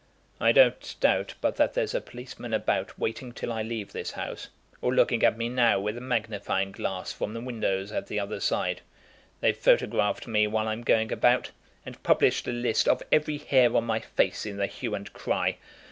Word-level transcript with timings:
I 0.39 0.51
don't 0.51 0.95
doubt 0.99 1.35
but 1.41 1.57
that 1.57 1.75
there's 1.75 1.93
a 1.93 2.01
policeman 2.01 2.55
about 2.55 2.97
waiting 2.97 3.33
till 3.33 3.53
I 3.53 3.61
leave 3.61 3.91
this 3.93 4.13
house; 4.13 4.47
or 4.81 4.91
looking 4.95 5.21
at 5.21 5.37
me 5.37 5.47
now 5.47 5.79
with 5.79 5.95
a 5.95 6.01
magnifying 6.01 6.71
glass 6.71 7.11
from 7.13 7.35
the 7.35 7.39
windows 7.41 7.91
at 7.91 8.07
the 8.07 8.19
other 8.19 8.39
side. 8.39 8.81
They've 9.41 9.55
photographed 9.55 10.25
me 10.25 10.47
while 10.47 10.67
I'm 10.67 10.81
going 10.81 11.11
about, 11.11 11.51
and 11.85 12.01
published 12.01 12.47
a 12.47 12.51
list 12.51 12.87
of 12.87 13.03
every 13.11 13.37
hair 13.37 13.77
on 13.77 13.83
my 13.83 13.99
face 13.99 14.43
in 14.43 14.57
the 14.57 14.65
'Hue 14.65 14.95
and 14.95 15.13
Cry.' 15.13 15.57